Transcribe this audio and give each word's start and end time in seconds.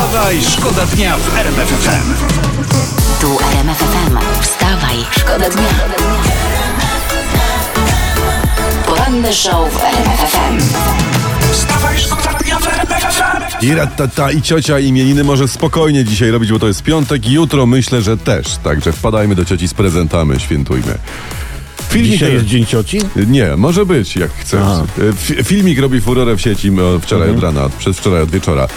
Wstawaj, 0.00 0.42
szkoda 0.42 0.86
dnia 0.86 1.16
w 1.16 1.36
RMF 1.36 1.68
FM. 1.68 2.14
Tu 3.20 3.38
RMF 3.52 3.78
FM. 3.78 4.18
Wstawaj, 4.42 4.96
szkoda 5.10 5.50
dnia. 5.50 5.68
Poranny 8.86 9.32
show 9.32 9.72
w 9.72 9.84
RMF 9.84 10.20
FM. 10.20 10.58
Wstawaj, 11.52 11.98
szkoda 11.98 12.38
dnia 12.38 12.58
w 12.58 12.66
RMF 12.68 13.02
FM. 13.02 13.66
I 13.66 13.74
ratata 13.74 14.30
i 14.30 14.42
ciocia 14.42 14.78
imieniny 14.78 15.24
może 15.24 15.48
spokojnie 15.48 16.04
dzisiaj 16.04 16.30
robić, 16.30 16.52
bo 16.52 16.58
to 16.58 16.66
jest 16.66 16.82
piątek 16.82 17.26
i 17.26 17.32
jutro 17.32 17.66
myślę, 17.66 18.02
że 18.02 18.16
też. 18.16 18.56
Także 18.56 18.92
wpadajmy 18.92 19.34
do 19.34 19.44
cioci 19.44 19.68
z 19.68 19.74
prezentami, 19.74 20.40
świętujmy. 20.40 20.98
Filmik 21.90 22.10
Dzisiaj 22.12 22.32
jest 22.32 22.44
Dzień 22.46 22.66
Cioci? 22.66 22.98
Nie, 23.26 23.56
może 23.56 23.86
być, 23.86 24.16
jak 24.16 24.30
chcesz. 24.32 24.60
E, 24.60 25.12
fi- 25.12 25.44
Filmik 25.44 25.78
robi 25.78 26.00
furorę 26.00 26.36
w 26.36 26.40
sieci 26.40 26.68
e, 26.68 27.00
wczoraj 27.00 27.30
od 27.30 27.40
rana, 27.42 27.68
przez 27.78 27.98
wczoraj 27.98 28.22
od 28.22 28.30
wieczora. 28.30 28.68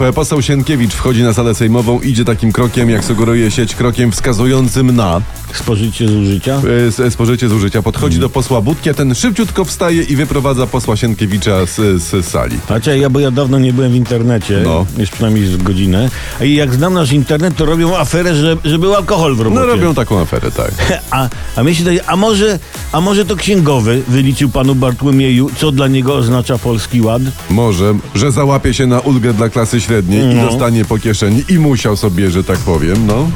E, 0.00 0.12
Poseł 0.12 0.42
Sienkiewicz 0.42 0.92
wchodzi 0.92 1.22
na 1.22 1.32
salę 1.34 1.54
sejmową, 1.54 2.00
idzie 2.00 2.24
takim 2.24 2.52
krokiem, 2.52 2.90
jak 2.90 3.04
sugeruje 3.04 3.50
sieć, 3.50 3.74
krokiem 3.74 4.12
wskazującym 4.12 4.96
na 4.96 5.20
Spożycie 5.54 6.08
zużycia? 6.08 6.52
e, 6.54 7.04
s- 7.06 7.12
spożycie 7.12 7.48
zużycia. 7.48 7.82
Podchodzi 7.82 8.18
do 8.18 8.28
posła 8.28 8.60
Budki, 8.60 8.90
a 8.90 8.94
ten 8.94 9.14
szybciutko 9.14 9.64
wstaje 9.64 10.02
i 10.02 10.16
wyprowadza 10.16 10.66
posła 10.66 10.96
Sienkiewicza 10.96 11.66
z, 11.66 12.02
z 12.02 12.26
sali. 12.26 12.56
Znaczy, 12.66 12.98
ja, 12.98 13.10
bo 13.10 13.20
ja 13.20 13.30
dawno 13.30 13.58
nie 13.58 13.72
byłem 13.72 13.92
w 13.92 13.94
internecie, 13.94 14.60
No. 14.64 14.86
już 14.98 15.10
przynajmniej 15.10 15.46
z 15.46 15.56
godzinę. 15.56 16.10
I 16.40 16.54
jak 16.54 16.74
znam 16.74 16.94
nasz 16.94 17.12
internet, 17.12 17.56
to 17.56 17.64
robią 17.66 17.96
aferę, 17.96 18.34
że, 18.34 18.56
że 18.64 18.78
był 18.78 18.94
alkohol 18.94 19.34
w 19.36 19.40
robocie. 19.40 19.60
No 19.60 19.66
robią 19.66 19.94
taką 19.94 20.20
aferę, 20.20 20.50
tak. 20.50 20.72
A, 21.10 21.28
a 21.56 21.62
my 21.62 21.74
się 21.74 21.78
tutaj, 21.82 22.00
a 22.06 22.16
może, 22.16 22.58
a 22.92 23.00
może 23.00 23.24
to 23.24 23.36
księgowy 23.36 24.02
wyliczył 24.08 24.48
panu 24.48 24.74
Bartłomieju, 24.74 25.50
co 25.56 25.72
dla 25.72 25.88
niego 25.88 26.14
oznacza 26.16 26.58
Polski 26.58 27.00
Ład? 27.00 27.22
Może, 27.50 27.94
że 28.14 28.32
załapie 28.32 28.74
się 28.74 28.86
na 28.86 29.00
ulgę 29.00 29.32
dla 29.34 29.48
klasy 29.48 29.80
średniej 29.80 30.22
i 30.22 30.34
No. 30.34 30.46
dostanie 30.50 30.84
po 30.84 30.98
kieszeni 30.98 31.44
i 31.48 31.58
musiał 31.58 31.96
sobie, 31.96 32.30
że 32.30 32.44
tak 32.44 32.58
powiem, 32.58 33.06
no. 33.06 33.30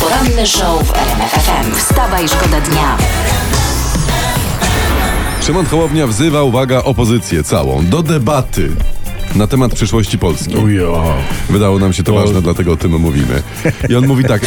Poranny 0.00 0.46
show 0.46 0.82
w 0.86 0.92
RMF 0.94 1.30
FM. 1.32 1.74
Wstawaj, 1.74 2.28
szkoda 2.28 2.60
dnia. 2.60 2.96
Szymon 5.42 5.66
Hołownia 5.66 6.06
wzywa, 6.06 6.42
uwaga, 6.42 6.82
opozycję 6.82 7.44
całą 7.44 7.86
do 7.86 8.02
debaty 8.02 8.70
na 9.34 9.46
temat 9.46 9.74
przyszłości 9.74 10.18
Polski. 10.18 10.56
Ujo. 10.56 11.04
Wydało 11.50 11.78
nam 11.78 11.92
się 11.92 12.02
to 12.02 12.12
To- 12.12 12.18
ważne, 12.20 12.42
dlatego 12.42 12.72
o 12.72 12.76
tym 12.76 13.00
mówimy. 13.00 13.42
I 13.88 13.94
on 13.94 14.06
mówi 14.06 14.24
tak, 14.24 14.42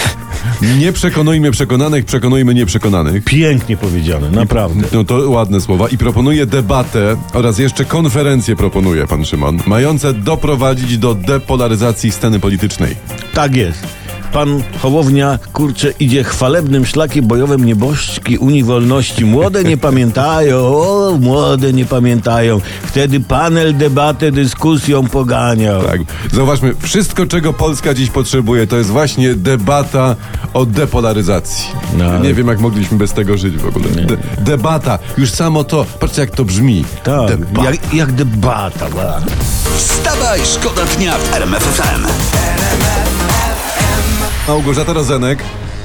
nie 0.77 0.93
przekonujmy 0.93 1.51
przekonanych, 1.51 2.05
przekonujmy 2.05 2.53
nieprzekonanych. 2.53 3.23
Pięknie 3.23 3.77
powiedziane, 3.77 4.31
naprawdę. 4.31 4.87
No 4.93 5.03
to 5.03 5.29
ładne 5.29 5.61
słowa. 5.61 5.89
I 5.89 5.97
proponuje 5.97 6.45
debatę 6.45 7.15
oraz 7.33 7.59
jeszcze 7.59 7.85
konferencję 7.85 8.55
proponuje 8.55 9.07
pan 9.07 9.25
Szymon, 9.25 9.59
mające 9.65 10.13
doprowadzić 10.13 10.97
do 10.97 11.15
depolaryzacji 11.15 12.11
sceny 12.11 12.39
politycznej. 12.39 12.95
Tak 13.33 13.55
jest. 13.55 13.98
Pan 14.33 14.63
Hołownia, 14.81 15.39
kurczę, 15.53 15.91
idzie 15.99 16.23
chwalebnym 16.23 16.85
szlakiem 16.85 17.27
bojowym 17.27 17.65
nieboszczki 17.65 18.37
Unii 18.37 18.63
Wolności. 18.63 19.25
Młode 19.25 19.63
nie 19.63 19.77
pamiętają, 19.77 20.57
o, 20.57 21.17
młode 21.21 21.73
nie 21.73 21.85
pamiętają. 21.85 22.61
Wtedy 22.83 23.19
panel 23.19 23.77
debatę 23.77 24.31
dyskusją 24.31 25.07
poganiał. 25.07 25.83
Tak. 25.83 26.01
Zauważmy, 26.33 26.73
wszystko 26.79 27.25
czego 27.25 27.53
Polska 27.53 27.93
dziś 27.93 28.09
potrzebuje, 28.09 28.67
to 28.67 28.77
jest 28.77 28.89
właśnie 28.89 29.35
debata 29.35 30.15
o 30.53 30.65
depolaryzacji. 30.65 31.65
No, 31.97 32.05
ale- 32.05 32.19
Nie 32.19 32.33
wiem, 32.33 32.47
jak 32.47 32.59
mogliśmy 32.59 32.97
bez 32.97 33.13
tego 33.13 33.37
żyć 33.37 33.57
w 33.57 33.67
ogóle. 33.67 33.85
De- 33.89 34.17
debata, 34.41 34.99
już 35.17 35.31
samo 35.31 35.63
to, 35.63 35.85
patrzcie 35.99 36.21
jak 36.21 36.31
to 36.31 36.45
brzmi. 36.45 36.85
Tak, 37.03 37.27
Debata. 37.27 37.69
jak, 37.71 37.93
jak 37.93 38.11
debata. 38.11 38.89
ba. 38.95 39.21
Wstawaj, 39.77 40.39
szkoda 40.55 40.81
dnia 40.97 41.17
w 41.17 41.33
RMF 41.35 41.63
FM. 41.63 42.07
Małgorzata 44.49 44.93
Rozenek. 44.93 45.39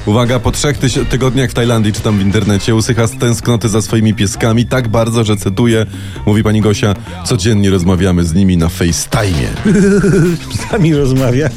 Uwaga, 0.05 0.39
po 0.39 0.51
trzech 0.51 0.77
tyś- 0.79 1.05
tygodniach 1.05 1.49
w 1.51 1.53
Tajlandii, 1.53 1.93
czytam 1.93 2.17
w 2.17 2.21
internecie, 2.21 2.75
usycha 2.75 3.07
z 3.07 3.17
tęsknoty 3.17 3.69
za 3.69 3.81
swoimi 3.81 4.13
pieskami 4.13 4.65
tak 4.65 4.87
bardzo, 4.87 5.23
że 5.23 5.37
cytuję, 5.37 5.85
mówi 6.25 6.43
pani 6.43 6.61
Gosia, 6.61 6.93
codziennie 7.25 7.69
rozmawiamy 7.69 8.23
z 8.23 8.33
nimi 8.33 8.57
na 8.57 8.69
FaceTime. 8.69 9.49
Sami 10.71 10.95
rozmawia. 10.95 11.49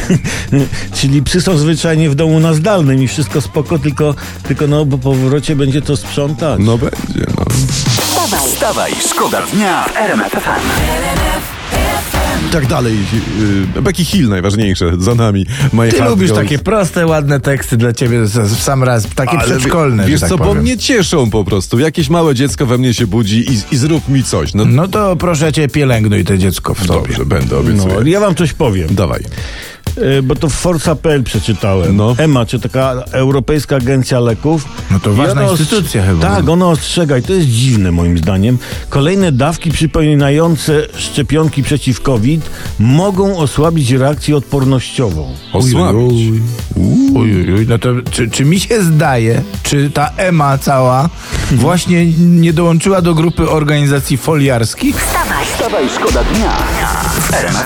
Czyli 1.00 1.22
psy 1.22 1.40
są 1.40 1.58
zwyczajnie 1.58 2.10
w 2.10 2.14
domu 2.14 2.40
na 2.40 2.54
zdalnym 2.54 3.02
i 3.02 3.08
wszystko 3.08 3.40
spoko, 3.40 3.78
tylko, 3.78 4.14
tylko 4.42 4.66
no 4.66 4.86
po 4.86 4.98
powrocie 4.98 5.56
będzie 5.56 5.82
to 5.82 5.96
sprzątać. 5.96 6.60
No 6.64 6.78
będzie, 6.78 7.26
no. 7.38 7.44
Wstawaj, 8.00 8.40
Wstawaj, 8.50 8.92
szkoda 9.10 9.42
dnia 9.52 9.84
w 9.84 9.96
RMF 9.96 10.32
FM. 10.32 11.55
I 12.48 12.50
tak 12.52 12.66
dalej. 12.66 12.94
Yy, 13.74 13.82
Becky 13.82 14.04
Hill 14.04 14.28
najważniejsze, 14.28 14.92
za 14.98 15.14
nami. 15.14 15.46
My 15.72 15.88
Ty 15.92 16.04
lubisz 16.04 16.30
Goes- 16.30 16.34
takie 16.36 16.58
proste, 16.58 17.06
ładne 17.06 17.40
teksty 17.40 17.76
dla 17.76 17.92
ciebie 17.92 18.20
w 18.22 18.62
sam 18.62 18.82
raz, 18.84 19.06
takie 19.14 19.30
Ale 19.38 19.44
przedszkolne, 19.44 20.06
Wiesz 20.06 20.20
tak 20.20 20.28
co, 20.30 20.38
bo 20.38 20.44
powiem. 20.44 20.62
mnie 20.62 20.78
cieszą 20.78 21.30
po 21.30 21.44
prostu. 21.44 21.78
Jakieś 21.78 22.08
małe 22.08 22.34
dziecko 22.34 22.66
we 22.66 22.78
mnie 22.78 22.94
się 22.94 23.06
budzi 23.06 23.52
i, 23.52 23.74
i 23.74 23.76
zrób 23.76 24.08
mi 24.08 24.24
coś. 24.24 24.54
No, 24.54 24.64
No 24.64 24.88
to 24.88 25.16
proszę 25.16 25.52
cię, 25.52 25.68
pielęgnuj 25.68 26.24
te 26.24 26.38
dziecko 26.38 26.74
w 26.74 26.78
sobie. 26.78 26.88
dobrze, 27.08 27.26
będę, 27.26 27.54
No, 27.54 27.60
obiecuję. 27.60 28.10
ja 28.10 28.20
wam 28.20 28.34
coś 28.34 28.52
powiem. 28.52 28.88
Dawaj. 28.94 29.20
E, 30.18 30.22
Bo 30.22 30.34
to 30.34 30.48
w 30.48 30.52
Forza.pl 30.54 31.22
przeczytałem. 31.22 31.96
No. 31.96 32.14
EMA, 32.18 32.46
czy 32.46 32.60
taka 32.60 32.92
Europejska 33.12 33.76
Agencja 33.76 34.20
Leków. 34.20 34.64
No 34.90 35.00
to 35.00 35.12
ważna 35.14 35.42
instytucja 35.50 36.06
chyba. 36.06 36.22
Tak, 36.22 36.48
ona 36.48 36.66
ostrzega 36.68 37.18
i 37.18 37.22
to 37.22 37.32
jest 37.32 37.46
dziwne 37.48 37.92
moim 37.92 38.18
zdaniem. 38.18 38.58
Kolejne 38.88 39.32
dawki 39.32 39.70
przypominające 39.70 40.86
szczepionki 40.96 41.62
przeciw 41.62 42.00
COVID 42.00 42.50
mogą 42.78 43.36
osłabić 43.38 43.90
reakcję 43.90 44.36
odpornościową. 44.36 45.32
Osłabić. 45.52 46.30
Uj, 46.74 47.10
uj, 47.14 47.52
uj, 47.54 47.66
no 47.68 47.78
to 47.78 47.88
czy, 48.10 48.30
czy 48.30 48.44
mi 48.44 48.60
się 48.60 48.82
zdaje, 48.82 49.42
czy 49.62 49.90
ta 49.90 50.10
EMA 50.16 50.58
cała 50.58 51.08
Mhm. 51.42 51.60
właśnie 51.60 52.06
nie 52.18 52.52
dołączyła 52.52 53.02
do 53.02 53.14
grupy 53.14 53.50
organizacji 53.50 54.16
foliarskich? 54.16 54.96
wstawaj. 55.00 55.46
Wstawaj, 55.46 55.84
szkoda 55.96 56.24
dnia 56.24 56.52
FM. 57.30 57.56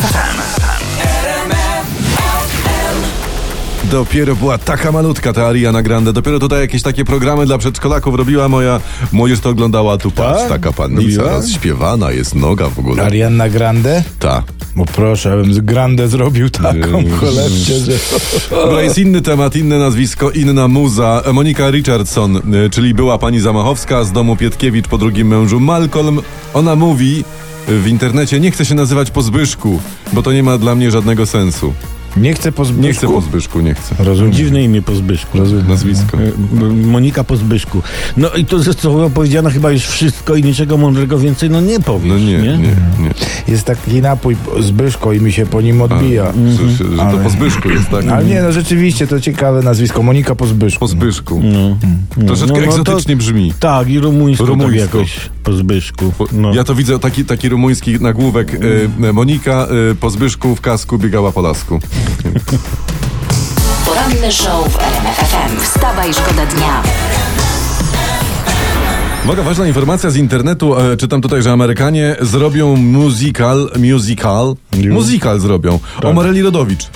Dopiero 3.91 4.37
była 4.37 4.59
taka 4.59 4.93
malutka 4.93 5.33
ta 5.33 5.47
Ariana 5.47 5.83
Grande. 5.83 6.13
Dopiero 6.13 6.39
tutaj 6.39 6.61
jakieś 6.61 6.83
takie 6.83 7.05
programy 7.05 7.47
dla 7.47 7.59
przedszkolaków 7.59 8.15
robiła 8.15 8.49
moja 8.49 8.81
młodzież 9.13 9.41
to 9.41 9.49
oglądała. 9.51 9.99
Tu 9.99 10.11
patrz, 10.11 10.41
Tak? 10.41 10.49
taka 10.49 10.73
pannica 10.73 11.17
Robiła? 11.23 11.37
rozśpiewana, 11.37 12.11
jest 12.11 12.35
noga 12.35 12.69
w 12.69 12.79
ogóle. 12.79 13.03
Arianna 13.05 13.49
Grande? 13.49 14.05
Ta. 14.19 14.43
Bo 14.77 14.85
proszę, 14.85 15.33
abym 15.33 15.55
z 15.55 15.59
Grande 15.61 16.09
zrobił 16.09 16.51
taką 16.51 17.05
kolebkę, 17.21 17.79
że... 17.87 17.93
Dobra, 18.51 18.83
jest 18.83 18.99
inny 18.99 19.23
temat, 19.23 19.57
inne 19.57 19.79
nazwisko, 19.79 20.31
inna 20.31 20.69
muza. 20.69 21.23
Monika 21.33 21.71
Richardson, 21.71 22.37
y, 22.37 22.71
czyli 22.71 22.95
była 22.95 23.19
pani 23.19 23.41
Zamachowska 23.41 24.05
z 24.05 24.13
domu 24.13 24.37
Pietkiewicz 24.37 24.89
po 24.89 24.99
drugim 24.99 25.29
mężu 25.29 25.61
Malcolm. 25.61 26.21
Ona 26.55 26.77
mówi 26.77 27.25
y, 27.69 27.79
w 27.79 27.87
internecie, 27.89 28.41
nie 28.41 28.51
chcę 28.51 28.65
się 28.65 28.75
nazywać 28.75 29.11
po 29.11 29.23
Zbyszku, 29.23 29.81
bo 30.13 30.23
to 30.23 30.33
nie 30.33 30.43
ma 30.43 30.59
dla 30.59 30.75
mnie 30.75 30.91
żadnego 30.91 31.27
sensu. 31.27 31.73
Nie 32.17 32.35
chcę 32.35 32.53
po 32.53 32.65
Zbyszku. 32.65 32.83
Nie 32.87 32.93
chcę 32.93 33.09
po 33.09 33.21
Zbyszku, 33.21 33.61
nie 33.61 33.75
chcę. 33.75 33.95
Rozumiem. 33.99 34.33
Dziwne 34.33 34.63
imię 34.65 34.83
po 34.83 34.95
Zbyszku. 34.95 35.39
Nazwisko. 35.69 36.19
E, 36.19 36.27
M- 36.61 36.85
Monika 36.91 37.25
po 37.25 37.37
Zbyszku. 37.37 37.83
No 38.17 38.31
i 38.31 38.45
to 38.45 38.59
zostało 38.59 39.11
powiedziane 39.11 39.51
chyba 39.51 39.71
już 39.71 39.83
wszystko 39.83 40.35
i 40.37 40.43
niczego 40.43 40.77
mądrego 40.77 41.19
więcej 41.19 41.51
no 41.51 41.61
nie 41.61 41.81
powiesz, 41.81 42.09
No 42.09 42.19
nie, 42.19 42.39
nie, 42.39 42.59
nie. 42.59 42.75
Jest 43.49 43.65
taki 43.65 44.01
napój 44.03 44.37
Zbyszko 44.61 45.13
i 45.13 45.21
mi 45.21 45.33
się 45.33 45.47
po 45.47 45.61
nim 45.61 45.83
odbija. 45.83 46.33
Że, 46.59 46.71
że, 46.71 46.97
że 46.97 46.97
to 47.13 47.19
po 47.23 47.31
Zbyszku 47.31 47.69
jest, 47.71 47.89
tak? 47.91 48.07
Ale 48.09 48.25
nie, 48.25 48.43
no 48.43 48.53
rzeczywiście 48.53 49.07
to 49.07 49.21
ciekawe 49.21 49.63
nazwisko. 49.63 50.03
Monika 50.03 50.35
po 50.35 50.47
Zbyszku. 50.47 50.81
Po 50.81 50.87
Zbyszku. 50.89 51.41
No. 51.45 51.77
Troszeczkę 52.27 52.61
No, 52.61 52.67
no 52.67 52.73
to- 52.73 52.81
egzotycznie 52.81 53.17
brzmi. 53.17 53.53
Tak, 53.61 53.89
i 53.89 53.99
rumuńsko, 54.01 54.47
Rumuńsko. 54.47 54.81
tak 54.87 54.95
jakoś 54.95 55.31
po 55.45 55.53
Zbyszku. 55.53 56.13
No. 56.33 56.55
Ja 56.55 56.65
to 56.65 56.75
widzę, 56.75 56.99
taki, 56.99 57.25
taki 57.25 57.49
rumuński 57.49 58.01
nagłówek. 58.01 58.55
Y, 58.55 59.13
Monika 59.13 59.67
y, 59.93 59.95
po 59.95 60.11
Zbyszku 60.11 60.57
w 60.57 60.61
kasku 60.61 60.99
biegała 60.99 61.33
po 61.33 61.41
lasku. 61.41 61.81
Poranny 63.87 64.33
show 64.33 64.69
w 64.73 64.77
RMF 64.77 65.17
FM. 65.17 65.61
Wstawaj, 65.61 66.15
szkoda 66.15 66.47
dnia. 66.47 66.83
Uwaga, 69.25 69.43
ważna 69.43 69.67
informacja 69.67 70.11
z 70.11 70.17
internetu. 70.17 70.79
E, 70.79 70.97
czytam 70.97 71.21
tutaj, 71.21 71.43
że 71.43 71.53
Amerykanie 71.53 72.17
zrobią 72.21 72.77
musical, 72.77 73.71
musical, 73.79 74.57
musical 74.91 75.41
zrobią 75.41 75.79
o 76.03 76.13
Mareli 76.13 76.43
Rodowicz. 76.43 76.89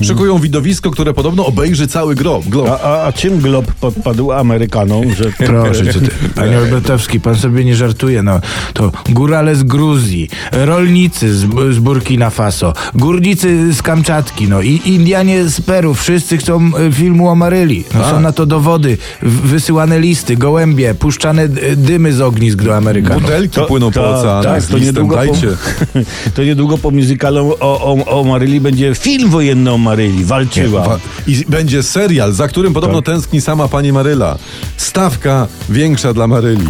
Szykują 0.00 0.38
widowisko, 0.38 0.90
które 0.90 1.14
podobno 1.14 1.46
obejrzy 1.46 1.88
cały 1.88 2.14
glob. 2.14 2.44
glob. 2.48 2.68
A, 2.68 2.80
a, 2.80 3.02
a 3.06 3.12
czym 3.12 3.38
glob 3.40 3.72
podpadł 3.72 4.32
Amerykanom, 4.32 5.14
że... 5.14 5.24
Proszę 5.46 5.84
cię, 5.86 6.00
ty. 6.00 6.10
panie 6.34 6.56
Albertowski, 6.56 7.20
pan 7.20 7.36
sobie 7.36 7.64
nie 7.64 7.76
żartuje, 7.76 8.22
no. 8.22 8.40
To 8.72 8.92
górale 9.08 9.56
z 9.56 9.62
Gruzji, 9.62 10.28
rolnicy 10.52 11.34
z, 11.34 11.40
z 11.74 11.78
Burkina 11.78 12.30
Faso, 12.30 12.72
górnicy 12.94 13.72
z 13.74 13.82
Kamczatki, 13.82 14.48
no 14.48 14.62
i 14.62 14.80
Indianie 14.84 15.44
z 15.48 15.60
Peru, 15.60 15.94
wszyscy 15.94 16.36
chcą 16.38 16.70
e, 16.88 16.92
filmu 16.92 17.28
o 17.28 17.34
Maryli. 17.34 17.84
No, 17.94 18.10
są 18.10 18.20
na 18.20 18.32
to 18.32 18.46
dowody, 18.46 18.98
wysyłane 19.22 20.00
listy, 20.00 20.36
gołębie, 20.36 20.94
puszczane 20.94 21.48
dymy 21.76 22.12
z 22.12 22.20
ognisk 22.20 22.62
do 22.62 22.76
Amerykanów. 22.76 23.22
Butelki 23.22 23.60
płyną 23.68 23.86
po 23.90 24.00
to- 24.00 24.10
oceanach 24.18 24.44
tak, 24.44 24.62
z 24.62 24.68
to 24.68 24.78
niedługo 24.78 25.16
po- 25.16 25.24
dajcie. 25.24 25.48
To 26.34 26.44
niedługo 26.44 26.78
po 26.78 26.90
musicalu 26.90 27.54
o, 27.60 27.94
o, 27.94 28.20
o 28.20 28.24
Maryli 28.24 28.60
będzie 28.60 28.94
film 28.94 29.30
wojenny 29.30 29.72
o 29.72 29.78
Maryli. 29.78 29.91
Walczyła. 30.24 30.82
Wa- 30.88 30.98
I 31.26 31.44
będzie 31.48 31.82
serial, 31.82 32.32
za 32.32 32.48
którym 32.48 32.74
podobno 32.74 33.02
Tak. 33.02 33.14
tęskni 33.14 33.40
sama 33.40 33.68
pani 33.68 33.92
Maryla. 33.92 34.38
Stawka 34.76 35.46
większa 35.68 36.12
dla 36.14 36.26
Maryli. 36.26 36.66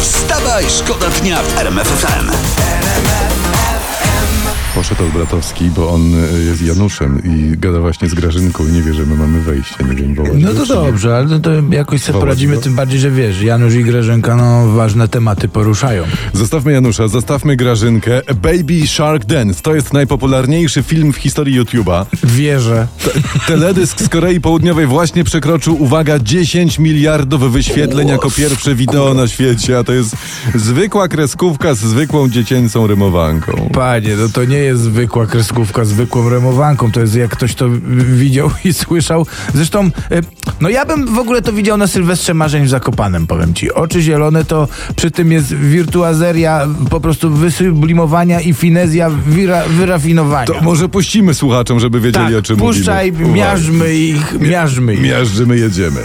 Wstawaj, 0.00 0.64
szkoda 0.78 1.06
dnia 1.20 1.42
w 1.42 1.58
RMF 1.58 1.88
FM. 1.88 2.61
Poszedł 4.82 5.10
Bratowski, 5.14 5.64
bo 5.76 5.90
on 5.90 6.14
y, 6.14 6.44
jest 6.44 6.62
Januszem 6.62 7.22
i 7.24 7.58
gada 7.58 7.80
właśnie 7.80 8.08
z 8.08 8.14
Grażynką 8.14 8.68
i 8.68 8.72
nie 8.72 8.82
wie, 8.82 8.94
że 8.94 9.06
my 9.06 9.16
mamy 9.16 9.40
wejście. 9.40 9.84
Nie 9.84 9.94
wiem, 9.94 10.14
wołać 10.14 10.32
No 10.36 10.54
to 10.54 10.66
dobrze, 10.66 11.16
ale 11.16 11.26
no 11.26 11.40
to 11.40 11.50
jakoś 11.70 12.02
sobie 12.02 12.12
Wołać 12.12 12.24
poradzimy, 12.24 12.54
go? 12.54 12.60
tym 12.60 12.74
bardziej, 12.74 13.00
że 13.00 13.10
wiesz, 13.10 13.42
Janusz 13.42 13.74
i 13.74 13.84
Grażynka, 13.84 14.36
no 14.36 14.68
ważne 14.68 15.08
tematy 15.08 15.48
poruszają. 15.48 16.04
Zostawmy 16.32 16.72
Janusza, 16.72 17.08
zostawmy 17.08 17.56
Grażynkę. 17.56 18.20
Baby 18.34 18.86
Shark 18.86 19.24
Dance 19.24 19.62
to 19.62 19.74
jest 19.74 19.92
najpopularniejszy 19.92 20.82
film 20.82 21.12
w 21.12 21.16
historii 21.16 21.60
YouTube'a. 21.60 22.06
Wierzę. 22.24 22.86
Teledysk 23.46 24.00
z 24.00 24.08
Korei 24.08 24.40
Południowej 24.40 24.86
właśnie 24.86 25.24
przekroczył, 25.24 25.82
uwaga, 25.82 26.18
10 26.18 26.78
miliardów 26.78 27.52
wyświetleń 27.52 28.08
jako 28.08 28.30
pierwsze 28.30 28.74
wideo 28.74 29.14
na 29.14 29.28
świecie, 29.28 29.78
a 29.78 29.84
to 29.84 29.92
jest 29.92 30.16
zwykła 30.54 31.08
kreskówka 31.08 31.74
z 31.74 31.78
zwykłą 31.78 32.28
dziecięcą 32.28 32.86
rymowanką. 32.86 33.70
Panie, 33.72 34.16
no 34.16 34.28
to 34.28 34.44
nie 34.44 34.58
jest 34.58 34.71
zwykła 34.76 35.26
kreskówka, 35.26 35.84
zwykłą 35.84 36.28
remowanką. 36.28 36.92
To 36.92 37.00
jest 37.00 37.14
jak 37.14 37.30
ktoś 37.30 37.54
to 37.54 37.68
widział 38.16 38.50
i 38.64 38.72
słyszał. 38.72 39.26
Zresztą, 39.54 39.84
e, 39.84 39.90
no 40.60 40.68
ja 40.68 40.86
bym 40.86 41.14
w 41.14 41.18
ogóle 41.18 41.42
to 41.42 41.52
widział 41.52 41.76
na 41.76 41.86
Sylwestrze 41.86 42.34
Marzeń 42.34 42.64
w 42.64 42.68
Zakopanem, 42.68 43.26
powiem 43.26 43.54
ci. 43.54 43.72
Oczy 43.72 44.02
zielone 44.02 44.44
to 44.44 44.68
przy 44.96 45.10
tym 45.10 45.32
jest 45.32 45.54
wirtuazeria 45.54 46.68
po 46.90 47.00
prostu 47.00 47.30
wysublimowania 47.30 48.40
i 48.40 48.54
finezja 48.54 49.10
wira, 49.26 49.62
wyrafinowania. 49.68 50.46
To 50.46 50.60
może 50.62 50.88
puścimy 50.88 51.34
słuchaczom, 51.34 51.80
żeby 51.80 52.00
wiedzieli, 52.00 52.26
tak, 52.26 52.34
o 52.36 52.42
czym 52.42 52.56
puszczaj, 52.56 53.12
mówimy. 53.12 53.32
miażdżmy 53.32 53.94
ich, 53.94 54.40
miażdżmy 54.40 54.94
ich. 54.94 55.02
Miażdżymy, 55.02 55.58
jedziemy. 55.58 56.00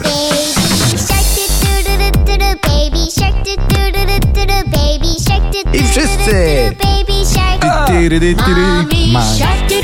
I 5.73 5.83
wszyscy! 5.83 6.75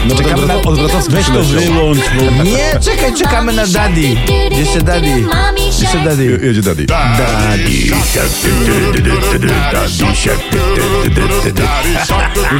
No 0.07 0.15
Czekamy 0.15 0.47
na- 0.47 0.55
od 0.55 0.79
Bratowskich 0.79 1.15
Weź 1.15 1.25
to 1.25 1.43
wyłącz, 1.43 1.99
bo... 2.17 2.43
Nie, 2.43 2.79
czekaj, 2.81 3.13
czekamy 3.13 3.53
na 3.53 3.67
Daddy. 3.67 4.15
Jeszcze 4.51 4.81
Daddy. 4.81 5.25
Jeszcze 5.81 5.99
Daddy. 5.99 6.25
Je- 6.25 6.47
Jedzie 6.47 6.61
Daddy. 6.61 6.85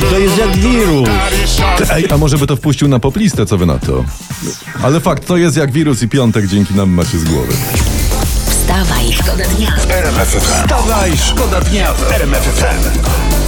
To 0.09 0.19
jest 0.19 0.38
jak 0.38 0.56
wirus. 0.57 1.09
Ej, 1.94 2.07
a 2.13 2.18
może 2.18 2.38
by 2.38 2.47
to 2.47 2.56
wpuścił 2.56 2.88
na 2.88 3.00
poplistę, 3.00 3.45
co 3.45 3.57
wy 3.57 3.65
na 3.65 3.79
to? 3.79 4.03
Ale 4.83 5.00
fakt, 5.00 5.27
to 5.27 5.38
jest 5.38 5.57
jak 5.57 5.71
wirus 5.71 6.01
i 6.03 6.07
piątek 6.07 6.47
dzięki 6.47 6.74
nam 6.74 6.89
macie 6.89 7.19
z 7.19 7.24
głowy. 7.24 7.53
Wstawaj, 8.50 9.13
szkoda 9.13 9.44
dnia. 9.57 9.75
RMF 9.89 10.27
FM. 10.27 10.39
Wstawaj, 10.63 11.12
szkoda 11.18 11.62
dnia 11.62 11.94
w 11.94 12.12
RMF 12.12 12.44
FM. 12.44 13.42